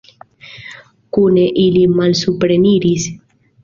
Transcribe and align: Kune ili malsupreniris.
Kune 1.17 1.45
ili 1.67 1.87
malsupreniris. 2.01 3.11